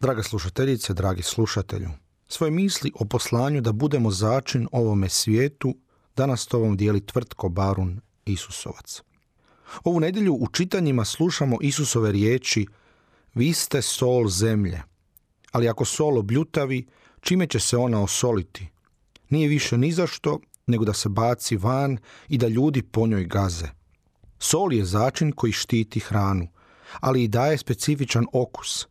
Draga 0.00 0.22
slušateljice, 0.22 0.94
dragi 0.94 1.22
slušatelju, 1.22 1.88
svoje 2.28 2.50
misli 2.50 2.92
o 2.94 3.04
poslanju 3.04 3.60
da 3.60 3.72
budemo 3.72 4.10
začin 4.10 4.68
ovome 4.72 5.08
svijetu 5.08 5.76
danas 6.16 6.46
to 6.46 6.58
vam 6.58 6.76
dijeli 6.76 7.06
tvrtko 7.06 7.48
Barun 7.48 8.00
Isusovac. 8.24 9.02
Ovu 9.84 10.00
nedjelju 10.00 10.34
u 10.34 10.48
čitanjima 10.52 11.04
slušamo 11.04 11.56
Isusove 11.60 12.12
riječi 12.12 12.66
Vi 13.34 13.52
ste 13.52 13.82
sol 13.82 14.28
zemlje, 14.28 14.82
ali 15.52 15.68
ako 15.68 15.84
sol 15.84 16.18
obljutavi, 16.18 16.86
čime 17.20 17.46
će 17.46 17.60
se 17.60 17.76
ona 17.76 18.02
osoliti? 18.02 18.68
Nije 19.28 19.48
više 19.48 19.78
ni 19.78 19.92
zašto, 19.92 20.40
nego 20.66 20.84
da 20.84 20.92
se 20.92 21.08
baci 21.08 21.56
van 21.56 21.98
i 22.28 22.38
da 22.38 22.48
ljudi 22.48 22.82
po 22.82 23.06
njoj 23.06 23.24
gaze. 23.24 23.68
Sol 24.38 24.72
je 24.72 24.84
začin 24.84 25.32
koji 25.32 25.52
štiti 25.52 26.00
hranu, 26.00 26.48
ali 27.00 27.24
i 27.24 27.28
daje 27.28 27.58
specifičan 27.58 28.26
okus– 28.32 28.86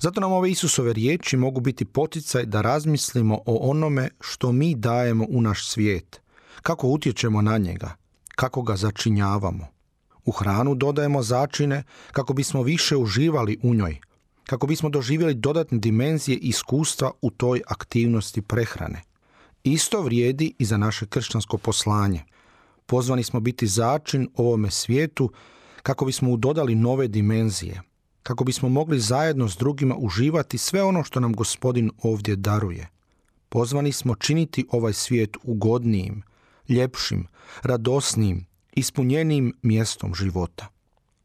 zato 0.00 0.20
nam 0.20 0.32
ove 0.32 0.50
Isusove 0.50 0.92
riječi 0.92 1.36
mogu 1.36 1.60
biti 1.60 1.84
poticaj 1.84 2.44
da 2.46 2.60
razmislimo 2.60 3.34
o 3.46 3.70
onome 3.70 4.08
što 4.20 4.52
mi 4.52 4.74
dajemo 4.74 5.26
u 5.28 5.40
naš 5.40 5.68
svijet, 5.68 6.20
kako 6.62 6.88
utječemo 6.88 7.42
na 7.42 7.58
njega, 7.58 7.96
kako 8.34 8.62
ga 8.62 8.76
začinjavamo. 8.76 9.66
U 10.24 10.30
hranu 10.30 10.74
dodajemo 10.74 11.22
začine 11.22 11.82
kako 12.12 12.34
bismo 12.34 12.62
više 12.62 12.96
uživali 12.96 13.58
u 13.62 13.74
njoj, 13.74 13.98
kako 14.44 14.66
bismo 14.66 14.88
doživjeli 14.88 15.34
dodatne 15.34 15.78
dimenzije 15.78 16.38
iskustva 16.38 17.10
u 17.22 17.30
toj 17.30 17.60
aktivnosti 17.66 18.42
prehrane. 18.42 19.02
Isto 19.64 20.02
vrijedi 20.02 20.54
i 20.58 20.64
za 20.64 20.76
naše 20.76 21.06
kršćansko 21.06 21.58
poslanje. 21.58 22.24
Pozvani 22.86 23.22
smo 23.22 23.40
biti 23.40 23.66
začin 23.66 24.28
ovome 24.34 24.70
svijetu 24.70 25.30
kako 25.82 26.04
bismo 26.04 26.30
udodali 26.30 26.74
nove 26.74 27.08
dimenzije– 27.08 27.82
kako 28.26 28.44
bismo 28.44 28.68
mogli 28.68 29.00
zajedno 29.00 29.48
s 29.48 29.56
drugima 29.56 29.94
uživati 29.98 30.58
sve 30.58 30.82
ono 30.82 31.04
što 31.04 31.20
nam 31.20 31.32
gospodin 31.32 31.90
ovdje 32.02 32.36
daruje. 32.36 32.88
Pozvani 33.48 33.92
smo 33.92 34.14
činiti 34.14 34.66
ovaj 34.70 34.92
svijet 34.92 35.36
ugodnijim, 35.42 36.22
ljepšim, 36.68 37.26
radosnijim, 37.62 38.46
ispunjenijim 38.72 39.54
mjestom 39.62 40.14
života. 40.14 40.66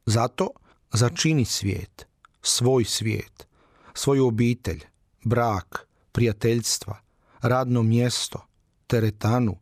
Zato 0.05 0.49
začini 0.93 1.45
svijet, 1.45 2.07
svoj 2.41 2.85
svijet, 2.85 3.47
svoju 3.93 4.27
obitelj, 4.27 4.83
brak, 5.23 5.87
prijateljstva, 6.11 6.99
radno 7.41 7.83
mjesto, 7.83 8.45
teretanu, 8.87 9.57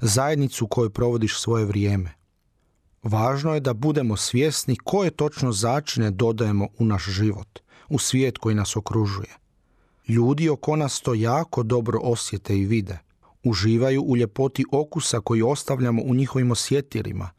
zajednicu 0.00 0.64
u 0.64 0.68
kojoj 0.68 0.90
provodiš 0.90 1.40
svoje 1.40 1.64
vrijeme. 1.64 2.17
Važno 3.02 3.54
je 3.54 3.60
da 3.60 3.74
budemo 3.74 4.16
svjesni 4.16 4.76
koje 4.76 5.10
točno 5.10 5.52
začine 5.52 6.10
dodajemo 6.10 6.68
u 6.78 6.84
naš 6.84 7.04
život, 7.04 7.58
u 7.88 7.98
svijet 7.98 8.38
koji 8.38 8.54
nas 8.54 8.76
okružuje. 8.76 9.36
Ljudi 10.08 10.48
oko 10.48 10.76
nas 10.76 11.00
to 11.00 11.14
jako 11.14 11.62
dobro 11.62 12.00
osjete 12.02 12.58
i 12.58 12.64
vide. 12.64 12.98
Uživaju 13.44 14.02
u 14.02 14.16
ljepoti 14.16 14.64
okusa 14.72 15.20
koji 15.20 15.42
ostavljamo 15.42 16.02
u 16.02 16.14
njihovim 16.14 16.50
osjetilima. 16.50 17.30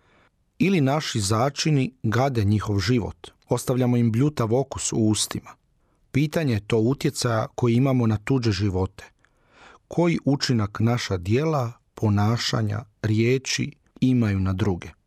Ili 0.59 0.81
naši 0.81 1.20
začini 1.20 1.93
gade 2.03 2.43
njihov 2.43 2.80
život. 2.80 3.27
Ostavljamo 3.49 3.97
im 3.97 4.11
bljutav 4.11 4.55
okus 4.55 4.93
u 4.93 4.97
ustima. 4.97 5.49
Pitanje 6.11 6.53
je 6.53 6.67
to 6.67 6.77
utjecaja 6.77 7.47
koji 7.55 7.76
imamo 7.76 8.08
na 8.08 8.17
tuđe 8.17 8.52
živote. 8.52 9.03
Koji 9.87 10.20
učinak 10.26 10.80
naša 10.80 11.17
dijela, 11.17 11.71
ponašanja, 11.93 12.83
riječi 13.02 13.71
imaju 13.99 14.39
na 14.39 14.53
druge? 14.53 14.98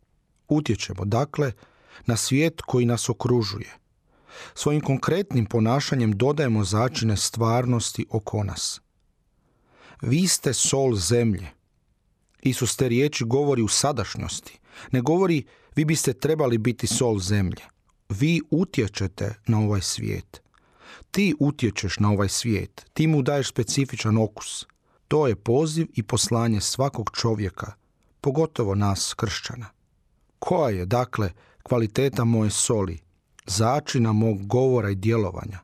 Utječemo, 0.53 1.05
dakle, 1.05 1.53
na 2.07 2.17
svijet 2.17 2.63
koji 2.63 2.87
nas 2.87 3.09
okružuje. 3.09 3.77
Svojim 4.55 4.81
konkretnim 4.81 5.47
ponašanjem 5.47 6.13
dodajemo 6.13 6.65
začine 6.65 7.17
stvarnosti 7.17 8.07
oko 8.11 8.45
nas. 8.45 8.81
Vi 10.03 10.27
ste 10.29 10.53
sol 10.53 10.95
zemlje. 10.95 11.51
Isus 12.43 12.77
te 12.77 12.89
riječi 12.89 13.25
govori 13.25 13.63
u 13.63 13.69
sadašnjosti. 13.69 14.59
Ne 14.91 15.01
govori 15.01 15.45
vi 15.77 15.85
biste 15.85 16.13
trebali 16.13 16.59
biti 16.59 16.87
sol 16.87 17.19
zemlje. 17.19 17.63
Vi 18.09 18.41
utječete 18.51 19.35
na 19.47 19.61
ovaj 19.61 19.81
svijet. 19.81 20.43
Ti 21.11 21.35
utječeš 21.41 21.99
na 21.99 22.11
ovaj 22.11 22.29
svijet. 22.29 22.87
Ti 22.93 23.07
mu 23.07 23.23
daješ 23.23 23.49
specifičan 23.49 24.19
okus. 24.19 24.67
To 25.09 25.27
je 25.27 25.37
poziv 25.37 25.87
i 25.95 26.03
poslanje 26.03 26.61
svakog 26.61 27.11
čovjeka, 27.21 27.73
pogotovo 28.21 28.75
nas 28.75 29.15
kršćana. 29.15 29.82
Koja 30.45 30.71
je, 30.71 30.87
dakle, 30.87 31.31
kvaliteta 31.63 32.25
moje 32.25 32.51
soli, 32.51 32.99
začina 33.47 34.13
mog 34.13 34.47
govora 34.47 34.91
i 34.91 34.95
djelovanja? 34.95 35.59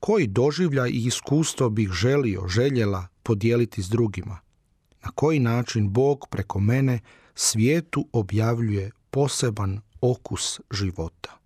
Koji 0.00 0.26
doživljaj 0.26 0.90
i 0.90 1.06
iskustvo 1.06 1.70
bih 1.70 1.88
želio, 1.88 2.48
željela 2.48 3.06
podijeliti 3.22 3.82
s 3.82 3.88
drugima? 3.88 4.38
Na 5.04 5.10
koji 5.14 5.38
način 5.38 5.92
Bog 5.92 6.26
preko 6.30 6.60
mene 6.60 7.00
svijetu 7.34 8.08
objavljuje 8.12 8.90
poseban 9.10 9.80
okus 10.00 10.60
života? 10.70 11.39